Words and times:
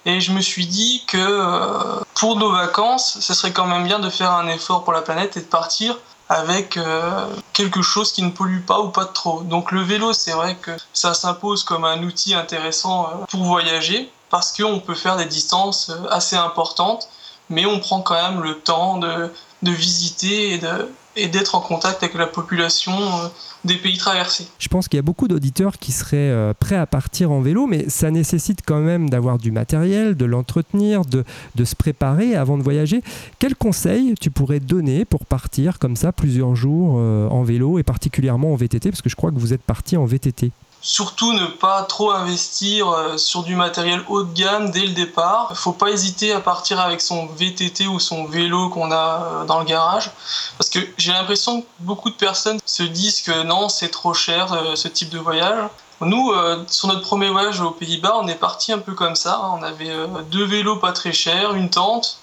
Et 0.06 0.22
je 0.22 0.32
me 0.32 0.40
suis 0.40 0.68
dit 0.68 1.04
que 1.08 1.18
euh, 1.18 2.00
pour 2.14 2.38
nos 2.38 2.52
vacances, 2.52 3.18
ce 3.22 3.34
serait 3.34 3.52
quand 3.52 3.66
même 3.66 3.86
bien 3.86 3.98
de 3.98 4.12
faire 4.12 4.32
un 4.32 4.48
effort 4.48 4.84
pour 4.84 4.94
la 4.94 5.02
planète 5.02 5.36
et 5.36 5.42
de 5.42 5.46
partir 5.46 5.98
avec 6.30 6.78
euh, 6.78 7.28
quelque 7.54 7.82
chose 7.82 8.12
qui 8.12 8.22
ne 8.22 8.32
pollue 8.32 8.62
pas 8.62 8.80
ou 8.80 8.90
pas 8.90 9.06
trop. 9.06 9.42
Donc 9.44 9.72
le 9.72 9.82
vélo, 9.82 10.14
c'est 10.14 10.34
vrai 10.34 10.56
que 10.56 10.72
ça 10.94 11.14
s'impose 11.14 11.64
comme 11.64 11.86
un 11.86 12.04
outil 12.04 12.34
intéressant 12.34 13.06
euh, 13.06 13.26
pour 13.30 13.44
voyager 13.44 14.12
parce 14.30 14.52
qu'on 14.52 14.80
peut 14.80 14.96
faire 14.96 15.16
des 15.16 15.26
distances 15.26 15.90
euh, 15.90 16.10
assez 16.10 16.36
importantes, 16.36 17.08
mais 17.50 17.66
on 17.66 17.80
prend 17.80 18.02
quand 18.02 18.22
même 18.22 18.42
le 18.42 18.60
temps 18.60 18.98
de, 18.98 19.32
de 19.64 19.72
visiter 19.72 20.54
et 20.54 20.58
de, 20.58 20.92
et 21.18 21.28
d'être 21.28 21.56
en 21.56 21.62
contact 21.62 22.04
avec 22.04 22.16
la 22.16 22.28
population 22.28 22.94
euh, 22.94 23.28
des 23.66 23.76
pays 23.76 23.98
traversés. 23.98 24.48
Je 24.60 24.68
pense 24.68 24.88
qu'il 24.88 24.98
y 24.98 25.00
a 25.00 25.04
beaucoup 25.04 25.28
d'auditeurs 25.28 25.78
qui 25.78 25.92
seraient 25.92 26.16
euh, 26.18 26.54
prêts 26.58 26.76
à 26.76 26.86
partir 26.86 27.32
en 27.32 27.42
vélo, 27.42 27.68
mais 27.68 27.90
ça 27.90 28.12
nécessite 28.12 28.60
quand 28.66 28.80
même 28.80 29.10
d'avoir 29.10 29.38
du 29.38 29.52
matériel, 29.52 30.16
de 30.16 30.26
l'entretenir, 30.26 31.02
de, 31.06 31.26
se 31.66 31.76
préparer 31.76 32.36
avant 32.36 32.58
de 32.58 32.64
voyager. 32.64 33.02
Quels 33.40 33.56
conseils 33.56 34.14
tu 34.20 34.32
pourrais 34.32 34.60
donner 34.60 35.04
pour 35.04 35.26
partir 35.26 35.80
comme 35.80 35.96
ça 35.96 36.12
plusieurs 36.12 36.56
jours 36.56 36.96
euh, 36.98 37.28
en 37.28 37.44
vélo 37.44 37.80
et 37.80 37.84
particulièrement 37.84 38.54
en 38.54 38.56
VTT, 38.56 38.90
parce 38.90 39.02
que 39.02 39.10
je 39.10 39.16
crois 39.16 39.32
que 39.32 39.40
vous 39.40 39.54
êtes 39.54 39.64
parti 39.64 39.98
en 39.98 40.06
VTT 40.06 40.52
Surtout 40.88 41.34
ne 41.34 41.48
pas 41.48 41.84
trop 41.84 42.12
investir 42.12 42.88
euh, 42.88 43.18
sur 43.18 43.44
du 43.44 43.58
matériel 43.58 44.02
haut 44.08 44.24
de 44.24 44.34
gamme 44.34 44.72
dès 44.72 44.86
le 44.86 44.94
départ. 44.94 45.52
Faut 45.54 45.74
pas 45.74 45.90
hésiter 45.90 46.32
à 46.32 46.40
partir 46.40 46.80
avec 46.80 47.02
son 47.02 47.26
VTT 47.26 47.88
ou 47.88 48.00
son 48.00 48.24
vélo 48.24 48.70
qu'on 48.70 48.90
a 48.90 48.96
euh, 49.22 49.44
dans 49.44 49.60
le 49.60 49.66
garage. 49.66 50.12
Parce 50.58 50.70
que 50.70 50.80
j'ai 50.98 51.12
l'impression 51.12 51.60
que 51.64 51.68
beaucoup 51.82 52.10
de 52.10 52.16
personnes 52.16 52.60
se 52.66 52.84
disent 52.84 53.22
que 53.22 53.44
non, 53.44 53.68
c'est 53.68 53.90
trop 53.90 54.14
cher 54.14 54.54
euh, 54.54 54.78
ce 54.78 54.88
type 54.88 55.10
de 55.10 55.20
voyage. 55.20 55.70
Nous, 56.00 56.32
sur 56.68 56.88
notre 56.90 57.02
premier 57.02 57.30
voyage 57.32 57.60
aux 57.60 57.72
Pays-Bas, 57.72 58.20
on 58.22 58.28
est 58.28 58.36
parti 58.36 58.72
un 58.72 58.78
peu 58.78 58.94
comme 58.94 59.16
ça. 59.16 59.42
On 59.60 59.64
avait 59.64 59.92
deux 60.30 60.46
vélos 60.46 60.76
pas 60.76 60.92
très 60.92 61.12
chers, 61.12 61.56
une 61.56 61.72
tente, 61.72 62.20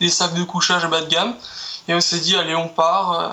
des 0.00 0.08
sacs 0.08 0.32
de 0.32 0.42
couchage 0.42 0.88
bas 0.88 1.02
de 1.02 1.06
gamme. 1.06 1.34
Et 1.88 1.94
on 1.94 2.00
s'est 2.00 2.20
dit, 2.20 2.36
allez, 2.36 2.54
on 2.54 2.68
part 2.68 3.12
euh, 3.12 3.28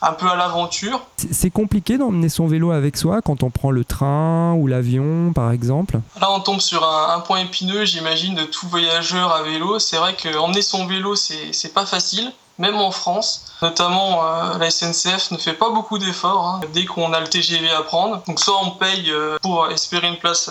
un 0.00 0.12
peu 0.12 0.28
à 0.28 0.36
l'aventure. 0.36 1.04
C'est 1.32 1.50
compliqué 1.50 1.98
d'emmener 1.98 2.28
son 2.28 2.46
vélo 2.46 2.70
avec 2.70 2.96
soi 2.96 3.20
quand 3.20 3.42
on 3.42 3.50
prend 3.50 3.72
le 3.72 3.84
train 3.84 4.54
ou 4.54 4.68
l'avion, 4.68 5.32
par 5.34 5.50
exemple? 5.50 5.98
Là, 6.20 6.30
on 6.30 6.38
tombe 6.38 6.60
sur 6.60 6.84
un, 6.84 7.18
point 7.20 7.40
épineux, 7.40 7.84
j'imagine, 7.84 8.36
de 8.36 8.44
tout 8.44 8.68
voyageur 8.68 9.32
à 9.32 9.42
vélo. 9.42 9.80
C'est 9.80 9.96
vrai 9.96 10.14
qu'emmener 10.14 10.62
son 10.62 10.86
vélo, 10.86 11.16
c'est 11.16 11.74
pas 11.74 11.84
facile 11.84 12.32
même 12.58 12.76
en 12.76 12.90
France. 12.90 13.44
Notamment, 13.62 14.24
euh, 14.24 14.58
la 14.58 14.70
SNCF 14.70 15.30
ne 15.30 15.38
fait 15.38 15.54
pas 15.54 15.70
beaucoup 15.70 15.98
d'efforts 15.98 16.46
hein, 16.46 16.60
dès 16.72 16.84
qu'on 16.84 17.12
a 17.12 17.20
le 17.20 17.28
TGV 17.28 17.70
à 17.70 17.82
prendre. 17.82 18.22
Donc, 18.26 18.40
soit 18.40 18.58
on 18.62 18.70
paye 18.70 19.10
euh, 19.10 19.38
pour 19.42 19.70
espérer 19.70 20.08
une 20.08 20.18
place 20.18 20.50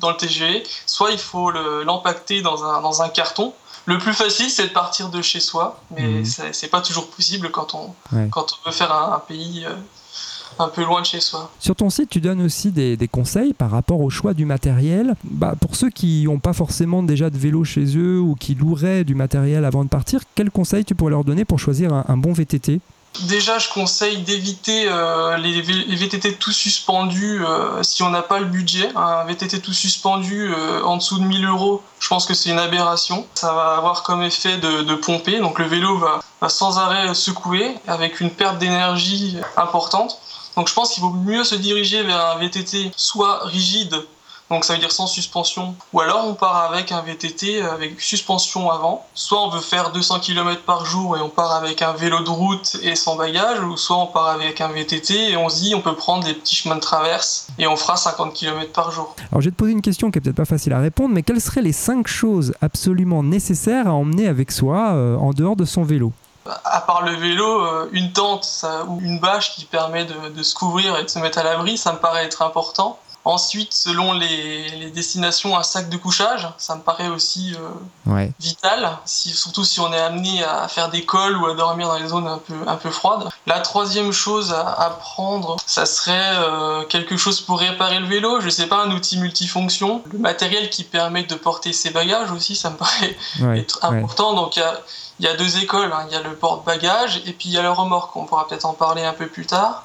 dans 0.00 0.10
le 0.10 0.16
TGV, 0.16 0.62
soit 0.86 1.10
il 1.12 1.18
faut 1.18 1.50
l'empacter 1.50 2.42
dans, 2.42 2.64
un, 2.64 2.80
dans 2.80 3.02
un 3.02 3.08
carton 3.08 3.54
le 3.84 3.98
plus 3.98 4.14
facile, 4.14 4.50
c'est 4.50 4.68
de 4.68 4.72
partir 4.72 5.08
de 5.08 5.20
chez 5.22 5.40
soi, 5.40 5.80
mais 5.90 6.02
mmh. 6.02 6.52
c'est 6.52 6.68
pas 6.68 6.80
toujours 6.80 7.10
possible 7.10 7.50
quand 7.50 7.74
on, 7.74 7.94
quand 8.30 8.46
on 8.52 8.68
veut 8.68 8.74
faire 8.74 8.92
un, 8.92 9.18
pays 9.18 9.64
euh, 9.66 9.74
un 10.58 10.68
peu 10.68 10.84
loin 10.84 11.00
de 11.00 11.06
chez 11.06 11.20
soi. 11.20 11.50
Sur 11.58 11.76
ton 11.76 11.90
site, 11.90 12.10
tu 12.10 12.20
donnes 12.20 12.42
aussi 12.42 12.70
des, 12.70 12.96
des 12.96 13.08
conseils 13.08 13.52
par 13.52 13.70
rapport 13.70 14.00
au 14.00 14.10
choix 14.10 14.34
du 14.34 14.44
matériel. 14.44 15.14
Bah, 15.24 15.54
pour 15.60 15.76
ceux 15.76 15.90
qui 15.90 16.24
n'ont 16.24 16.38
pas 16.38 16.52
forcément 16.52 17.02
déjà 17.02 17.30
de 17.30 17.38
vélo 17.38 17.64
chez 17.64 17.96
eux 17.96 18.20
ou 18.20 18.34
qui 18.34 18.54
loueraient 18.54 19.04
du 19.04 19.14
matériel 19.14 19.64
avant 19.64 19.84
de 19.84 19.88
partir, 19.88 20.20
quels 20.34 20.50
conseils 20.50 20.84
tu 20.84 20.94
pourrais 20.94 21.10
leur 21.10 21.24
donner 21.24 21.44
pour 21.44 21.58
choisir 21.58 21.92
un, 21.92 22.04
un 22.08 22.16
bon 22.16 22.32
VTT 22.32 22.80
Déjà, 23.20 23.58
je 23.58 23.68
conseille 23.68 24.22
d'éviter 24.22 24.86
euh, 24.88 25.36
les, 25.36 25.60
VTT 25.60 26.34
tout 26.36 26.50
suspendus 26.50 27.44
euh, 27.44 27.82
si 27.82 28.02
on 28.02 28.08
n'a 28.08 28.22
pas 28.22 28.38
le 28.38 28.46
budget. 28.46 28.88
Un 28.96 29.24
VTT 29.24 29.60
tout 29.60 29.74
suspendu 29.74 30.50
euh, 30.50 30.82
en 30.82 30.96
dessous 30.96 31.18
de 31.18 31.24
1000 31.24 31.46
euros, 31.46 31.82
je 32.00 32.08
pense 32.08 32.24
que 32.24 32.32
c'est 32.32 32.48
une 32.48 32.58
aberration. 32.58 33.26
Ça 33.34 33.52
va 33.52 33.76
avoir 33.76 34.02
comme 34.02 34.22
effet 34.22 34.56
de, 34.56 34.94
pomper, 34.94 35.40
donc 35.40 35.58
le 35.58 35.66
vélo 35.66 35.98
va, 35.98 36.20
va, 36.40 36.48
sans 36.48 36.78
arrêt 36.78 37.12
secouer 37.12 37.74
avec 37.86 38.20
une 38.20 38.30
perte 38.30 38.58
d'énergie 38.58 39.36
importante. 39.58 40.18
Donc 40.56 40.68
je 40.68 40.74
pense 40.74 40.90
qu'il 40.90 41.02
vaut 41.02 41.10
mieux 41.10 41.44
se 41.44 41.54
diriger 41.54 42.02
vers 42.02 42.24
un 42.26 42.38
VTT 42.38 42.92
soit 42.96 43.44
rigide 43.44 44.02
donc 44.52 44.66
ça 44.66 44.74
veut 44.74 44.80
dire 44.80 44.92
sans 44.92 45.06
suspension. 45.06 45.74
Ou 45.94 46.00
alors 46.00 46.26
on 46.26 46.34
part 46.34 46.70
avec 46.70 46.92
un 46.92 47.00
VTT 47.00 47.62
avec 47.62 47.98
suspension 47.98 48.70
avant. 48.70 49.06
Soit 49.14 49.42
on 49.42 49.48
veut 49.48 49.62
faire 49.62 49.92
200 49.92 50.20
km 50.20 50.60
par 50.60 50.84
jour 50.84 51.16
et 51.16 51.20
on 51.22 51.30
part 51.30 51.52
avec 51.52 51.80
un 51.80 51.92
vélo 51.92 52.22
de 52.22 52.28
route 52.28 52.76
et 52.82 52.94
sans 52.94 53.16
bagage, 53.16 53.62
ou 53.62 53.78
soit 53.78 53.96
on 53.96 54.06
part 54.06 54.28
avec 54.28 54.60
un 54.60 54.68
VTT 54.68 55.30
et 55.30 55.36
on 55.38 55.48
se 55.48 55.62
dit 55.62 55.74
on 55.74 55.80
peut 55.80 55.94
prendre 55.94 56.24
des 56.24 56.34
petits 56.34 56.54
chemins 56.54 56.74
de 56.74 56.80
traverse 56.80 57.48
et 57.58 57.66
on 57.66 57.76
fera 57.76 57.96
50 57.96 58.34
km 58.34 58.70
par 58.72 58.92
jour. 58.92 59.16
Alors 59.30 59.40
je 59.40 59.46
vais 59.46 59.52
te 59.52 59.56
poser 59.56 59.72
une 59.72 59.80
question 59.80 60.10
qui 60.10 60.18
est 60.18 60.20
peut-être 60.20 60.36
pas 60.36 60.44
facile 60.44 60.74
à 60.74 60.80
répondre, 60.80 61.14
mais 61.14 61.22
quelles 61.22 61.40
seraient 61.40 61.62
les 61.62 61.72
5 61.72 62.06
choses 62.06 62.52
absolument 62.60 63.22
nécessaires 63.22 63.88
à 63.88 63.92
emmener 63.92 64.28
avec 64.28 64.52
soi 64.52 64.90
euh, 64.92 65.16
en 65.16 65.30
dehors 65.30 65.56
de 65.56 65.64
son 65.64 65.82
vélo? 65.82 66.12
À 66.64 66.80
part 66.80 67.02
le 67.02 67.14
vélo, 67.14 67.64
euh, 67.64 67.88
une 67.92 68.12
tente 68.12 68.64
ou 68.88 69.00
une 69.00 69.18
bâche 69.18 69.54
qui 69.54 69.64
permet 69.64 70.04
de, 70.04 70.30
de, 70.30 70.42
se 70.42 70.54
couvrir 70.54 70.98
et 70.98 71.04
de 71.04 71.08
se 71.08 71.18
mettre 71.18 71.38
à 71.38 71.42
l'abri, 71.42 71.78
ça 71.78 71.92
me 71.92 71.98
paraît 71.98 72.24
être 72.24 72.42
important. 72.42 72.98
Ensuite, 73.24 73.72
selon 73.72 74.12
les, 74.14 74.90
destinations, 74.90 75.56
un 75.56 75.62
sac 75.62 75.88
de 75.88 75.96
couchage, 75.96 76.48
ça 76.58 76.74
me 76.74 76.80
paraît 76.80 77.08
aussi 77.08 77.54
euh, 77.54 78.26
vital, 78.40 78.98
si, 79.04 79.30
surtout 79.30 79.64
si 79.64 79.78
on 79.78 79.92
est 79.92 80.00
amené 80.00 80.42
à 80.42 80.66
faire 80.66 80.90
des 80.90 81.04
cols 81.04 81.36
ou 81.36 81.46
à 81.46 81.54
dormir 81.54 81.86
dans 81.86 81.98
les 81.98 82.08
zones 82.08 82.26
un 82.26 82.38
peu, 82.38 82.54
un 82.66 82.74
peu 82.74 82.90
froides. 82.90 83.28
La 83.46 83.60
troisième 83.60 84.12
chose 84.12 84.52
à, 84.52 84.90
prendre, 84.98 85.56
ça 85.66 85.86
serait 85.86 86.36
euh, 86.36 86.84
quelque 86.84 87.16
chose 87.16 87.40
pour 87.40 87.60
réparer 87.60 88.00
le 88.00 88.06
vélo, 88.06 88.40
je 88.40 88.48
sais 88.48 88.66
pas, 88.66 88.82
un 88.82 88.90
outil 88.90 89.18
multifonction. 89.18 90.02
Le 90.12 90.18
matériel 90.18 90.68
qui 90.68 90.82
permet 90.82 91.22
de 91.22 91.36
porter 91.36 91.72
ses 91.72 91.90
bagages 91.90 92.32
aussi, 92.32 92.56
ça 92.56 92.70
me 92.70 92.76
paraît 92.76 93.16
être 93.56 93.84
important. 93.84 94.34
Donc 94.34 94.56
il 94.56 95.24
y 95.24 95.28
a 95.28 95.36
deux 95.36 95.58
écoles, 95.58 95.92
hein. 95.92 96.06
il 96.08 96.12
y 96.12 96.16
a 96.16 96.22
le 96.22 96.34
porte-bagages 96.34 97.22
et 97.24 97.32
puis 97.32 97.50
il 97.50 97.52
y 97.52 97.58
a 97.58 97.62
le 97.62 97.70
remorque, 97.70 98.16
on 98.16 98.24
pourra 98.24 98.48
peut-être 98.48 98.66
en 98.66 98.72
parler 98.72 99.04
un 99.04 99.12
peu 99.12 99.28
plus 99.28 99.46
tard. 99.46 99.82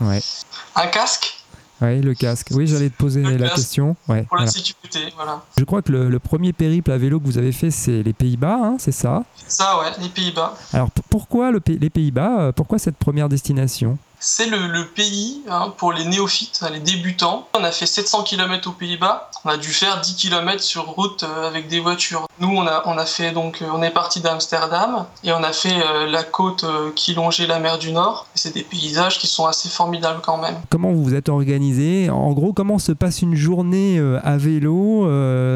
Un 0.76 0.88
casque 0.88 1.37
oui, 1.82 2.02
le 2.02 2.14
casque. 2.14 2.50
Oui, 2.52 2.68
j'allais 2.68 2.90
te 2.90 2.98
poser 2.98 3.22
la 3.22 3.50
question. 3.50 3.96
Ouais, 4.08 4.24
pour 4.24 4.38
la 4.38 4.48
sécurité, 4.48 5.14
voilà. 5.16 5.44
Je 5.58 5.64
crois 5.64 5.82
que 5.82 5.92
le, 5.92 6.20
premier 6.20 6.54
périple 6.54 6.92
à 6.92 6.98
vélo 6.98 7.20
que 7.20 7.26
vous 7.26 7.38
avez 7.38 7.52
fait, 7.52 7.72
c'est 7.72 8.04
les 8.04 8.14
Pays-Bas, 8.14 8.60
hein, 8.62 8.76
c'est 8.80 8.92
ça? 8.92 9.24
Ça, 9.48 9.80
ouais, 9.80 9.92
les 10.02 10.10
Pays-Bas. 10.10 10.56
Alors 10.74 10.90
pourquoi 11.10 11.52
le, 11.52 11.62
les 11.68 11.90
Pays-Bas 11.90 12.40
euh, 12.40 12.52
Pourquoi 12.52 12.80
cette 12.80 12.98
première 12.98 13.30
destination? 13.30 13.98
C'est 14.20 14.48
le, 14.48 14.86
pays 14.88 15.44
hein, 15.48 15.74
pour 15.78 15.94
les 15.94 16.04
néophytes, 16.04 16.64
les 16.72 16.80
débutants. 16.80 17.48
On 17.54 17.64
a 17.64 17.72
fait 17.72 17.86
700 17.86 18.24
km 18.24 18.70
aux 18.70 18.74
Pays-Bas. 18.74 19.30
On 19.46 19.50
a 19.50 19.58
dû 19.58 19.70
faire 19.70 20.02
10 20.02 20.16
km 20.16 20.62
sur 20.64 20.86
route 20.86 21.24
euh, 21.24 21.48
avec 21.48 21.68
des 21.68 21.80
voitures. 21.80 22.27
Nous, 22.40 22.50
on 22.50 22.68
a, 22.68 22.84
on 22.86 22.98
a 22.98 23.06
fait 23.06 23.32
donc, 23.32 23.62
euh, 23.62 23.66
on 23.74 23.82
est 23.82 23.90
parti 23.90 24.22
d'Amsterdam 24.22 25.06
et 25.24 25.32
on 25.32 25.44
a 25.44 25.54
fait 25.54 25.74
euh, 25.74 26.06
la 26.08 26.24
côte 26.24 26.66
qui 26.96 27.14
longeait 27.14 27.48
la 27.48 27.60
mer 27.60 27.78
du 27.78 27.92
Nord. 27.92 28.28
C'est 28.36 28.54
des 28.54 28.64
paysages 28.64 29.20
qui 29.20 29.28
sont 29.28 29.46
assez 29.46 29.70
formidables 29.70 30.22
quand 30.22 30.38
même. 30.38 30.56
Comment 30.70 30.92
vous 30.92 31.04
vous 31.04 31.16
êtes 31.16 31.30
organisé? 31.30 32.10
En 32.10 32.32
gros, 32.34 32.54
comment 32.54 32.80
se 32.80 32.92
passe 32.92 33.22
une 33.22 33.36
journée 33.36 34.00
à 34.24 34.38
vélo? 34.38 35.08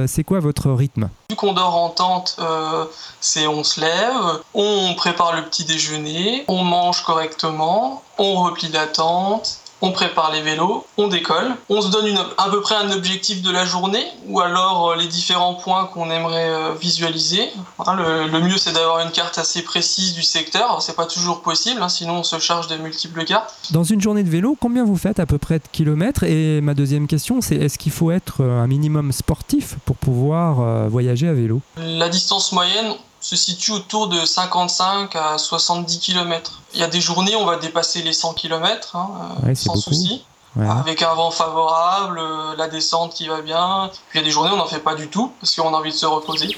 C'est 0.08 0.24
quoi 0.24 0.40
votre 0.40 0.72
rythme? 0.72 1.10
Vu 1.30 1.36
qu'on 1.36 1.54
dort 1.54 1.76
en 1.76 1.90
tente, 1.90 2.38
c'est 3.20 3.48
on 3.48 3.64
se 3.64 3.80
lève, 3.80 4.42
on 4.54 4.94
prépare 4.96 5.36
le 5.36 5.44
petit 5.44 5.66
déjeuner, 5.66 6.44
on 6.48 6.64
mange 6.64 7.04
correctement, 7.04 8.02
on 8.18 8.44
replie 8.44 8.70
la 8.70 8.88
tente, 8.88 9.60
on 9.82 9.92
prépare 9.92 10.32
les 10.32 10.42
vélos, 10.42 10.86
on 10.98 11.08
décolle, 11.08 11.56
on 11.70 11.82
se 11.82 11.90
donne 11.90 12.08
une, 12.08 12.20
à 12.38 12.50
peu 12.50 12.62
près 12.62 12.76
un 12.76 12.92
objectif 12.92 13.42
de 13.42 13.52
la 13.52 13.66
journée 13.66 14.06
ou 14.28 14.40
alors 14.40 14.92
euh, 14.92 14.96
les 14.96 15.08
différents 15.08 15.56
points 15.56 15.86
qu'on 15.86 16.12
aimerait 16.12 16.50
euh, 16.50 16.74
visualiser. 16.80 17.50
Le, 17.80 18.40
mieux 18.42 18.58
c'est 18.58 18.74
d'avoir 18.74 19.00
une 19.00 19.12
carte 19.12 19.38
assez 19.38 19.64
précise 19.64 20.14
du 20.14 20.24
secteur, 20.24 20.82
c'est 20.82 20.96
pas 20.96 21.06
toujours 21.06 21.42
possible, 21.42 21.82
hein, 21.82 21.90
sinon 21.90 22.20
on 22.20 22.24
se 22.24 22.40
charge 22.40 22.68
de 22.68 22.78
multiples 22.78 23.26
cartes. 23.26 23.54
Dans 23.72 23.84
une 23.84 24.02
journée 24.02 24.24
de 24.24 24.30
vélo, 24.30 24.58
combien 24.60 24.86
vous 24.86 24.98
faites 24.98 25.20
à 25.20 25.26
peu 25.26 25.38
près 25.38 25.60
de 25.60 25.64
kilomètres? 25.72 26.24
Et 26.24 26.62
ma 26.62 26.74
deuxième 26.74 27.08
question 27.08 27.42
c'est 27.42 27.56
est-ce 27.56 27.78
qu'il 27.78 27.92
faut 27.92 28.12
être 28.12 28.42
euh, 28.42 28.62
un 28.62 28.68
minimum 28.68 29.12
sportif 29.12 29.76
pour 29.86 29.96
pouvoir 29.96 30.90
voyager 30.90 31.28
à 31.28 31.34
vélo? 31.34 31.62
La 31.78 32.10
distance 32.10 32.52
moyenne, 32.52 32.94
se 33.32 33.38
situe 33.38 33.72
autour 33.72 34.10
de 34.10 34.26
55 34.26 35.16
à 35.16 35.38
70 35.38 36.00
km. 36.00 36.60
Il 36.74 36.82
y 36.82 36.84
a 36.84 36.88
des 36.88 37.00
journées, 37.00 37.34
on 37.38 37.46
va 37.46 37.56
dépasser 37.56 38.02
les 38.02 38.12
100 38.12 38.34
km 38.34 38.98
hein, 38.98 39.08
Ouais, 39.44 39.56
c'est 39.56 39.68
sans 39.68 39.76
beaucoup. 39.76 39.92
souci. 39.92 40.26
Ouais. 40.58 40.68
Avec 40.68 41.02
un 41.02 41.14
vent 41.14 41.32
favorable, 41.32 42.20
euh, 42.20 42.56
la 42.58 42.68
descente 42.68 43.14
qui 43.14 43.30
va 43.30 43.42
bien. 43.42 43.90
Puis 44.10 44.20
il 44.20 44.20
y 44.20 44.24
a 44.24 44.26
des 44.26 44.32
journées 44.32 44.52
où 44.52 44.56
on 44.56 44.58
n'en 44.58 44.66
fait 44.66 44.80
pas 44.80 44.96
du 44.96 45.08
tout 45.08 45.32
parce 45.40 45.56
qu'on 45.56 45.74
a 45.74 45.78
envie 45.78 45.92
de 45.92 45.96
se 45.96 46.06
reposer. 46.06 46.54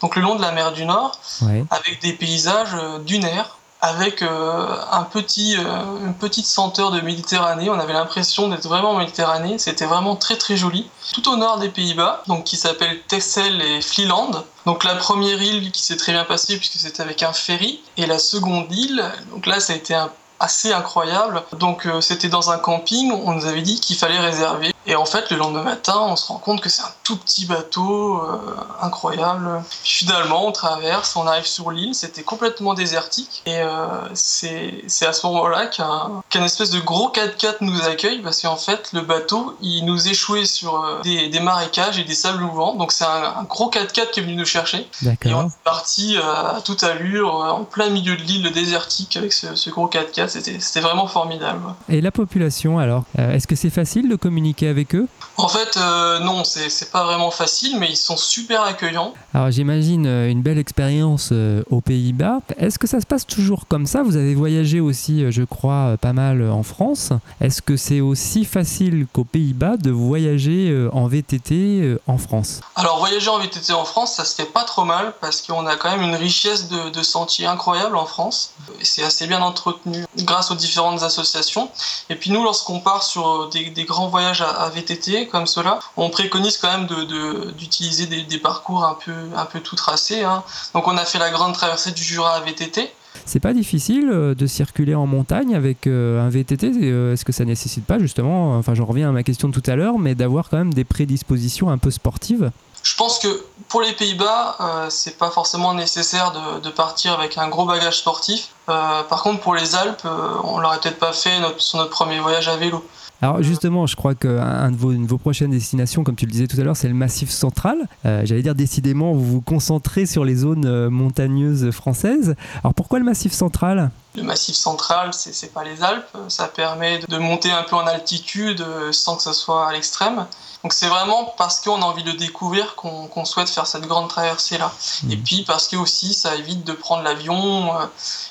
donc 0.00 0.14
le 0.14 0.22
long 0.22 0.36
de 0.36 0.42
la 0.42 0.52
mer 0.52 0.72
du 0.72 0.84
Nord, 0.84 1.20
Ouais. 1.42 1.64
avec 1.70 2.00
des 2.02 2.12
paysages 2.12 2.76
dunaires, 3.04 3.58
avec 3.82 4.22
euh, 4.22 4.76
un 4.92 5.04
petit, 5.04 5.56
euh, 5.56 6.06
une 6.06 6.14
petite 6.14 6.46
senteur 6.46 6.90
de 6.90 7.00
Méditerranée. 7.00 7.70
On 7.70 7.78
avait 7.78 7.92
l'impression 7.92 8.48
d'être 8.48 8.68
vraiment 8.68 8.90
en 8.90 8.98
Méditerranée. 8.98 9.58
C'était 9.58 9.86
vraiment 9.86 10.16
très 10.16 10.36
très 10.36 10.56
joli. 10.56 10.88
Tout 11.12 11.28
au 11.30 11.36
nord 11.36 11.58
des 11.58 11.70
Pays-Bas, 11.70 12.22
donc 12.26 12.44
qui 12.44 12.56
s'appelle 12.56 13.00
Texel 13.08 13.60
et 13.62 13.80
Vlieland. 13.80 14.44
Donc 14.66 14.84
la 14.84 14.94
première 14.96 15.40
île 15.42 15.72
qui 15.72 15.82
s'est 15.82 15.96
très 15.96 16.12
bien 16.12 16.24
passée 16.24 16.56
puisque 16.58 16.78
c'était 16.78 17.02
avec 17.02 17.22
un 17.22 17.32
ferry, 17.32 17.80
et 17.96 18.06
la 18.06 18.18
seconde 18.18 18.70
île, 18.70 19.02
donc 19.32 19.46
là 19.46 19.60
ça 19.60 19.72
a 19.72 19.76
été 19.76 19.94
assez 20.40 20.72
incroyable. 20.72 21.42
Donc 21.58 21.86
euh, 21.86 22.00
c'était 22.00 22.28
dans 22.28 22.50
un 22.50 22.58
camping. 22.58 23.12
On 23.12 23.32
nous 23.32 23.46
avait 23.46 23.62
dit 23.62 23.78
qu'il 23.78 23.96
fallait 23.96 24.18
réserver. 24.18 24.72
Et 24.86 24.96
en 24.96 25.04
fait, 25.04 25.30
le 25.30 25.36
lendemain 25.36 25.62
matin, 25.62 25.96
on 26.00 26.16
se 26.16 26.26
rend 26.28 26.38
compte 26.38 26.60
que 26.60 26.68
c'est 26.68 26.82
un 26.82 26.92
tout 27.04 27.16
petit 27.16 27.46
bateau 27.46 28.16
euh, 28.16 28.38
incroyable. 28.80 29.62
Puis 29.82 29.92
finalement, 30.04 30.46
on 30.46 30.52
traverse, 30.52 31.16
on 31.16 31.26
arrive 31.26 31.46
sur 31.46 31.70
l'île, 31.70 31.94
c'était 31.94 32.22
complètement 32.22 32.74
désertique. 32.74 33.42
Et 33.46 33.58
euh, 33.58 33.86
c'est 34.14 35.06
à 35.06 35.12
ce 35.12 35.26
moment-là 35.26 35.66
qu'un 35.66 36.22
qu'un 36.30 36.44
espèce 36.44 36.70
de 36.70 36.80
gros 36.80 37.12
4x4 37.12 37.56
nous 37.60 37.82
accueille, 37.82 38.20
parce 38.20 38.40
qu'en 38.40 38.56
fait, 38.56 38.90
le 38.92 39.02
bateau, 39.02 39.56
il 39.60 39.84
nous 39.84 40.08
échouait 40.08 40.46
sur 40.46 40.82
euh, 40.82 41.00
des, 41.02 41.28
des 41.28 41.40
marécages 41.40 41.98
et 41.98 42.04
des 42.04 42.14
sables 42.14 42.42
mouvants. 42.42 42.74
Donc 42.74 42.92
c'est 42.92 43.04
un, 43.04 43.34
un 43.38 43.44
gros 43.44 43.70
4x4 43.70 44.10
qui 44.10 44.20
est 44.20 44.22
venu 44.22 44.36
nous 44.36 44.46
chercher. 44.46 44.88
Et 45.24 45.34
on 45.34 45.48
est 45.48 45.62
parti 45.64 46.16
à 46.16 46.60
toute 46.64 46.84
allure, 46.84 47.34
en 47.34 47.64
plein 47.64 47.90
milieu 47.90 48.16
de 48.16 48.22
l'île 48.22 48.50
désertique, 48.52 49.16
avec 49.16 49.32
ce, 49.32 49.54
ce 49.54 49.68
gros 49.68 49.88
4x4. 49.88 50.58
C'était 50.60 50.80
vraiment 50.80 51.06
formidable. 51.06 51.60
Et 51.88 52.00
la 52.00 52.10
population 52.10 52.78
alors 52.78 53.04
Est-ce 53.18 53.46
que 53.46 53.56
c'est 53.56 53.70
facile 53.70 54.08
de 54.08 54.16
communiquer 54.16 54.69
avec 54.70 54.94
eux? 54.94 55.06
En 55.36 55.48
fait, 55.48 55.76
euh, 55.76 56.18
non, 56.20 56.44
c'est 56.44 56.90
pas 56.90 57.04
vraiment 57.04 57.30
facile, 57.30 57.78
mais 57.78 57.88
ils 57.90 57.96
sont 57.96 58.16
super 58.16 58.62
accueillants. 58.62 59.14
Alors 59.32 59.50
j'imagine 59.50 60.06
euh, 60.06 60.28
une 60.28 60.42
belle 60.42 60.58
expérience 60.58 61.30
euh, 61.32 61.62
aux 61.70 61.80
Pays-Bas. 61.80 62.40
Est-ce 62.58 62.78
que 62.78 62.86
ça 62.86 63.00
se 63.00 63.06
passe 63.06 63.26
toujours 63.26 63.66
comme 63.68 63.86
ça? 63.86 64.02
Vous 64.02 64.16
avez 64.16 64.34
voyagé 64.34 64.80
aussi, 64.80 65.24
euh, 65.24 65.30
je 65.30 65.42
crois, 65.42 65.96
pas 66.00 66.12
mal 66.12 66.48
en 66.50 66.62
France. 66.62 67.10
Est-ce 67.40 67.62
que 67.62 67.76
c'est 67.76 68.00
aussi 68.00 68.44
facile 68.44 69.06
qu'aux 69.12 69.24
Pays-Bas 69.24 69.76
de 69.76 69.90
voyager 69.90 70.88
en 70.92 71.06
VTT 71.06 71.96
en 72.06 72.18
France? 72.18 72.60
Alors, 72.76 72.98
voyager 72.98 73.28
en 73.28 73.38
VTT 73.38 73.72
en 73.72 73.84
France, 73.84 74.14
ça 74.14 74.24
se 74.24 74.34
fait 74.34 74.50
pas 74.52 74.64
trop 74.64 74.84
mal 74.84 75.14
parce 75.20 75.42
qu'on 75.42 75.66
a 75.66 75.76
quand 75.76 75.90
même 75.90 76.02
une 76.02 76.14
richesse 76.14 76.68
de, 76.68 76.90
de 76.90 77.02
sentiers 77.02 77.46
incroyable 77.46 77.96
en 77.96 78.06
France. 78.06 78.52
C'est 78.82 79.02
assez 79.02 79.26
bien 79.26 79.42
entretenu 79.42 80.04
grâce 80.18 80.50
aux 80.50 80.54
différentes 80.54 81.02
associations. 81.02 81.70
Et 82.08 82.16
puis, 82.16 82.30
nous, 82.30 82.42
lorsqu'on 82.42 82.80
part 82.80 83.02
sur 83.02 83.48
des, 83.50 83.70
des 83.70 83.84
grands 83.84 84.08
voyages 84.08 84.42
à, 84.42 84.59
à 84.60 84.68
VTT 84.70 85.26
comme 85.28 85.46
cela, 85.46 85.78
on 85.96 86.10
préconise 86.10 86.58
quand 86.58 86.70
même 86.70 86.86
d'utiliser 86.86 87.06
de, 87.06 87.50
d'utiliser 87.52 88.06
des, 88.06 88.22
des 88.22 88.38
parcours 88.38 88.84
un 88.84 88.96
peu, 89.04 89.12
un 89.36 89.44
peu 89.46 89.60
tout 89.60 89.76
tracés. 89.76 90.22
hein. 90.24 90.42
Donc, 90.74 90.86
on 90.88 90.96
a 90.96 91.04
fait 91.04 91.18
la 91.18 91.30
grande 91.30 91.54
traversée 91.54 91.90
du 91.92 92.02
Jura 92.02 92.34
à 92.34 92.40
VTT. 92.40 92.90
C'est 93.26 93.40
pas 93.40 93.52
difficile 93.52 94.08
euh, 94.12 94.34
de 94.36 94.46
circuler 94.46 94.94
en 94.94 95.06
montagne 95.06 95.54
avec 95.56 95.86
euh, 95.86 96.24
un 96.24 96.28
VTT 96.28 96.70
Euh, 96.82 97.12
Est-ce 97.12 97.24
que 97.24 97.32
ça 97.32 97.44
nécessite 97.44 97.84
pas 97.84 97.98
justement, 97.98 98.56
enfin 98.56 98.74
j'en 98.74 98.84
reviens 98.84 99.08
à 99.08 99.12
ma 99.12 99.22
question 99.24 99.48
de 99.48 99.52
tout 99.58 99.68
à 99.68 99.74
l'heure, 99.74 99.98
mais 99.98 100.14
d'avoir 100.14 100.48
quand 100.48 100.58
même 100.58 100.72
des 100.72 100.84
prédispositions 100.84 101.70
un 101.70 101.78
peu 101.78 101.90
sportives? 101.90 102.50
Je 102.82 102.94
pense 102.94 103.18
que 103.18 103.28
pour 103.68 103.82
les 103.82 103.92
Pays-Bas, 103.92 104.56
euh, 104.60 104.86
c'est 104.88 105.18
pas 105.18 105.30
forcément 105.30 105.74
nécessaire 105.74 106.32
de, 106.32 106.60
de 106.60 106.70
partir 106.70 107.12
avec 107.12 107.36
un 107.36 107.48
gros 107.48 107.66
bagage 107.66 107.98
sportif. 107.98 108.50
Euh, 108.70 109.02
par 109.02 109.22
contre, 109.22 109.40
pour 109.40 109.54
les 109.54 109.74
Alpes, 109.74 110.00
euh, 110.06 110.28
on 110.44 110.58
l'aurait 110.58 110.78
peut-être 110.80 110.98
pas 110.98 111.12
fait 111.12 111.40
notre- 111.40 111.60
sur 111.60 111.78
notre 111.78 111.90
premier 111.90 112.20
voyage 112.20 112.48
à 112.48 112.56
vélo. 112.56 112.82
Alors 113.22 113.42
justement, 113.42 113.86
je 113.86 113.96
crois 113.96 114.14
qu'un 114.14 114.70
de 114.70 114.76
vos, 114.76 115.18
prochaines 115.18 115.50
destinations, 115.50 116.04
comme 116.04 116.16
tu 116.16 116.24
le 116.24 116.32
disais 116.32 116.46
tout 116.46 116.58
à 116.58 116.64
l'heure, 116.64 116.76
c'est 116.76 116.88
le 116.88 116.94
Massif 116.94 117.28
central. 117.28 117.78
Euh, 118.06 118.22
J'allais 118.24 118.42
dire 118.42 118.54
décidément, 118.54 119.12
vous 119.12 119.24
vous 119.24 119.40
concentrez 119.40 120.06
sur 120.06 120.24
les 120.24 120.36
zones 120.36 120.64
euh, 120.64 120.88
montagneuses 120.88 121.70
françaises. 121.70 122.34
Alors 122.64 122.74
pourquoi 122.74 122.98
le 122.98 123.04
Massif 123.04 123.32
central? 123.32 123.90
Le 124.16 124.22
massif 124.24 124.56
central, 124.56 125.10
c'est 125.12 125.52
pas 125.52 125.62
les 125.62 125.82
Alpes. 125.82 126.16
Ça 126.28 126.48
permet 126.48 126.98
de 127.08 127.18
monter 127.18 127.50
un 127.52 127.62
peu 127.62 127.76
en 127.76 127.86
altitude 127.86 128.60
euh, 128.60 128.90
sans 128.92 129.16
que 129.16 129.22
ce 129.22 129.32
soit 129.32 129.68
à 129.68 129.72
l'extrême. 129.72 130.26
Donc 130.62 130.74
c'est 130.74 130.88
vraiment 130.88 131.32
parce 131.38 131.60
qu'on 131.60 131.80
a 131.80 131.84
envie 131.86 132.02
de 132.04 132.12
découvrir 132.12 132.74
qu'on 132.74 133.24
souhaite 133.24 133.48
faire 133.48 133.66
cette 133.66 133.86
grande 133.86 134.08
traversée-là. 134.08 134.72
Et 135.10 135.16
Mhm. 135.16 135.22
puis 135.22 135.44
parce 135.46 135.68
que 135.68 135.76
aussi 135.76 136.12
ça 136.12 136.34
évite 136.36 136.64
de 136.66 136.72
prendre 136.72 137.02
l'avion 137.02 137.72
euh, 137.76 137.86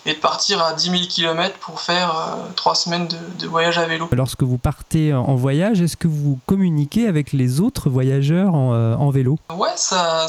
et 0.05 0.13
de 0.13 0.19
partir 0.19 0.61
à 0.63 0.73
10 0.73 0.91
000 0.91 1.03
km 1.09 1.57
pour 1.59 1.81
faire 1.81 2.11
euh, 2.15 2.35
trois 2.55 2.75
semaines 2.75 3.07
de, 3.07 3.17
de 3.39 3.47
voyage 3.47 3.77
à 3.79 3.85
vélo. 3.85 4.07
Lorsque 4.11 4.43
vous 4.43 4.57
partez 4.59 5.11
en 5.13 5.35
voyage, 5.35 5.81
est-ce 5.81 5.97
que 5.97 6.07
vous 6.07 6.37
communiquez 6.45 7.07
avec 7.07 7.33
les 7.33 7.61
autres 7.61 7.89
voyageurs 7.89 8.53
en, 8.53 8.73
euh, 8.73 8.95
en 8.95 9.09
vélo? 9.09 9.39
Ouais, 9.55 9.69
ça, 9.75 10.27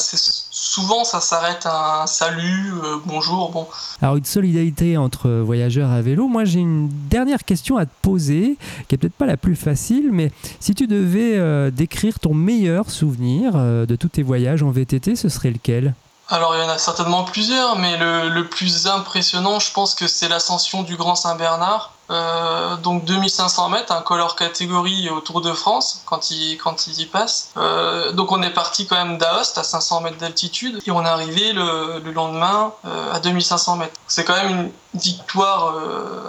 souvent 0.51 1.05
ça 1.05 1.21
s'arrête 1.21 1.67
à 1.67 2.03
un 2.05 2.07
salut, 2.07 2.73
bonjour, 3.05 3.51
bon. 3.51 3.67
Alors 4.01 4.17
une 4.17 4.25
solidarité 4.25 4.97
entre 4.97 5.29
voyageurs 5.41 5.91
à 5.91 6.01
vélo. 6.01 6.29
Moi 6.29 6.45
j'ai 6.45 6.61
une 6.61 6.89
dernière 7.09 7.45
question 7.45 7.77
à 7.77 7.87
te 7.87 7.91
poser, 8.03 8.57
qui 8.89 8.95
est 8.95 8.99
peut-être 8.99 9.15
pas 9.15 9.27
la 9.27 9.37
plus 9.37 9.57
facile, 9.57 10.11
mais 10.13 10.31
si 10.61 10.75
tu 10.75 10.87
devais 10.87 11.37
euh, 11.37 11.71
décrire 11.71 12.19
ton 12.19 12.35
meilleur 12.35 12.91
souvenir 12.91 13.53
euh, 13.55 13.87
de 13.87 13.97
tous 13.97 14.09
tes 14.09 14.23
voyages 14.23 14.63
en 14.63 14.71
VTT, 14.71 15.17
ce 15.17 15.29
serait 15.29 15.51
lequel? 15.51 15.95
Alors 16.29 16.55
il 16.55 16.61
y 16.61 16.65
en 16.65 16.69
a 16.69 16.79
certainement 16.79 17.25
plusieurs, 17.25 17.77
mais 17.79 17.97
le, 17.97 18.29
le 18.29 18.47
plus 18.47 18.87
impressionnant, 18.87 19.59
je 19.59 19.73
pense 19.73 19.95
que 19.95 20.07
c'est 20.07 20.29
l'ascension 20.29 20.83
du 20.83 20.97
Grand 20.97 21.17
Saint-Bernard. 21.17 21.93
Euh, 22.11 22.77
donc 22.77 23.05
2500 23.05 23.69
mètres, 23.69 23.93
un 23.93 24.03
color 24.03 24.35
catégorie 24.35 25.09
au 25.11 25.21
Tour 25.21 25.41
de 25.41 25.53
France 25.53 26.03
quand 26.07 26.31
il, 26.31 26.57
quand 26.57 26.87
il 26.87 27.01
y 27.01 27.07
passe. 27.07 27.53
Euh, 27.57 28.13
donc 28.13 28.33
on 28.33 28.43
est 28.43 28.53
parti 28.53 28.87
quand 28.87 28.97
même 28.97 29.19
d'Aoste 29.19 29.59
à 29.59 29.63
500 29.63 30.01
mètres 30.03 30.19
d'altitude 30.19 30.81
et 30.85 30.91
on 30.91 31.05
est 31.05 31.09
arrivé 31.09 31.53
le, 31.53 32.01
le 32.05 32.13
lendemain 32.13 32.73
euh, 32.85 33.13
à 33.13 33.21
2500 33.21 33.77
mètres. 33.77 34.01
C'est 34.09 34.25
quand 34.25 34.37
même 34.43 34.51
une 34.51 34.71
victoire 35.01 35.77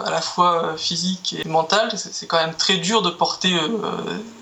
à 0.06 0.10
la 0.10 0.20
fois 0.20 0.76
physique 0.76 1.34
et 1.44 1.48
mentale. 1.48 1.90
C'est 1.96 2.28
quand 2.28 2.36
même 2.36 2.54
très 2.54 2.76
dur 2.76 3.02
de 3.02 3.10
porter 3.10 3.58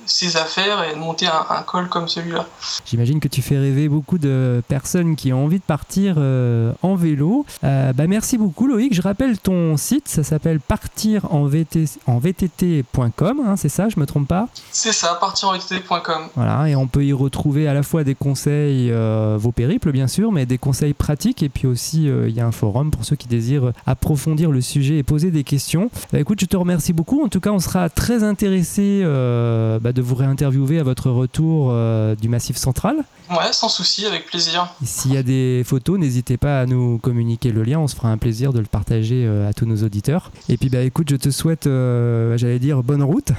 ses 0.05 0.37
affaires 0.37 0.85
et 0.85 0.95
de 0.95 0.99
monter 0.99 1.27
un, 1.27 1.63
col 1.63 1.89
comme 1.89 2.07
celui-là. 2.07 2.45
J'imagine 2.85 3.19
que 3.19 3.29
tu 3.29 3.41
fais 3.41 3.57
rêver 3.57 3.89
beaucoup 3.89 4.19
de 4.19 4.63
personnes 4.69 5.17
qui 5.17 5.33
ont 5.33 5.47
envie 5.47 5.59
de 5.59 5.65
partir 5.65 6.19
en 6.19 6.95
vélo. 6.97 7.47
Bah 7.63 8.07
merci 8.07 8.37
beaucoup 8.37 8.67
Loïc. 8.67 8.93
Je 8.93 9.01
rappelle 9.01 9.39
ton 9.39 9.79
site, 9.79 10.09
ça 10.09 10.23
s'appelle 10.23 10.61
partir 10.61 11.30
en, 11.31 11.47
VT, 11.47 11.85
en 12.07 12.19
VTT.com, 12.19 13.43
hein, 13.47 13.57
c'est 13.57 13.69
ça, 13.69 13.89
je 13.89 13.99
me 13.99 14.07
trompe 14.07 14.29
pas 14.29 14.49
C'est 14.73 14.93
ça, 14.93 15.17
partirenvtt.com. 15.21 16.29
Voilà, 16.35 16.69
et 16.69 16.77
on 16.77 16.87
peut 16.87 17.05
y 17.05 17.13
retrouver 17.13 17.69
à 17.69 17.75
la 17.75 17.83
fois 17.83 18.05
des 18.05 18.15
conseils, 18.15 18.91
euh, 18.91 19.37
vos 19.39 19.53
périples 19.53 19.93
bien 19.93 20.09
sûr, 20.09 20.33
mais 20.33 20.47
des 20.47 20.59
conseils 20.59 20.93
pratiques, 20.93 21.43
et 21.43 21.49
puis 21.49 21.67
aussi 21.67 22.09
euh, 22.09 22.29
il 22.29 22.35
y 22.35 22.41
a 22.41 22.47
un 22.47 22.53
forum 22.53 22.91
pour 22.91 23.05
ceux 23.05 23.17
qui 23.17 23.29
désirent 23.29 23.73
approfondir 23.87 24.51
le 24.51 24.61
sujet 24.61 24.99
et 24.99 25.03
poser 25.03 25.31
des 25.31 25.45
questions. 25.45 25.91
Bah, 26.13 26.19
écoute, 26.19 26.41
je 26.41 26.47
te 26.47 26.57
remercie 26.57 26.93
beaucoup. 26.93 27.25
En 27.25 27.29
tout 27.29 27.41
cas, 27.41 27.51
on 27.51 27.61
sera 27.61 27.89
très 27.89 28.25
intéressé 28.25 29.03
euh, 29.05 29.79
bah, 29.79 29.93
de 29.93 30.03
vous 30.03 30.17
réinterviewer 30.17 30.81
à 30.81 30.83
votre 30.83 31.11
retour 31.11 31.73
du 32.17 32.29
Massif 32.29 32.57
Central. 32.57 32.97
Ouais, 33.31 33.53
sans 33.53 33.69
souci, 33.69 34.07
avec 34.07 34.27
plaisir. 34.27 34.75
S'il 34.85 35.15
y 35.15 35.17
a 35.17 35.23
des 35.23 35.63
photos, 35.65 35.99
n'hésitez 35.99 36.37
pas 36.37 36.61
à 36.61 36.67
nous 36.67 36.99
communiquer 36.99 37.53
le 37.53 37.63
lien, 37.63 37.79
on 37.79 37.87
se 37.87 37.95
fera 37.95 38.09
un 38.09 38.19
plaisir 38.19 38.53
de 38.53 38.59
le 38.59 38.67
partager 38.67 39.27
à 39.49 39.53
tous 39.53 39.67
nos 39.67 39.85
auditeurs. 39.85 40.33
Et 40.49 40.57
puis 40.57 40.69
bah 40.69 40.81
écoute, 40.81 41.09
je 41.09 41.17
te 41.21 41.31
souhaite, 41.31 41.67
euh, 41.67 42.37
j'allais 42.37 42.59
dire, 42.59 42.83
bonne 42.83 43.03
route. 43.03 43.33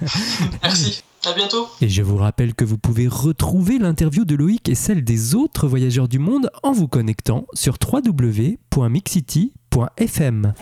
Merci. 0.62 1.02
À 1.24 1.32
bientôt. 1.34 1.68
Et 1.80 1.88
je 1.88 2.02
vous 2.02 2.16
rappelle 2.16 2.52
que 2.54 2.64
vous 2.64 2.78
pouvez 2.78 3.06
retrouver 3.06 3.78
l'interview 3.78 4.24
de 4.24 4.34
Loïc 4.34 4.68
et 4.68 4.74
celle 4.74 5.04
des 5.04 5.36
autres 5.36 5.68
voyageurs 5.68 6.08
du 6.08 6.18
monde 6.18 6.50
en 6.64 6.72
vous 6.72 6.88
connectant 6.88 7.46
sur 7.54 7.76
www.mixcity.fm. 7.80 10.52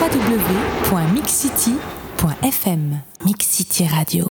www.mixcity.fm 0.00 3.00
Mix 3.24 3.46
City 3.46 3.86
Radio. 3.86 4.28